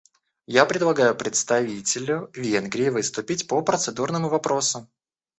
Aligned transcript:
Я 0.47 0.65
предлагаю 0.65 1.13
представителю 1.15 2.31
Венгрии 2.33 2.89
выступить 2.89 3.47
по 3.47 3.61
процедурному 3.61 4.29
вопросу. 4.29 4.89